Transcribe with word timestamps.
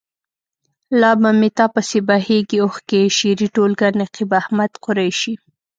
لا 0.99 1.11
به 1.21 1.29
مې 1.39 1.49
تا 1.57 1.65
پسې 1.73 1.99
بهیږي 2.07 2.57
اوښکې. 2.61 3.01
شعري 3.17 3.47
ټولګه. 3.55 3.87
نقيب 3.99 4.29
احمد 4.41 4.71
قریشي. 4.85 5.33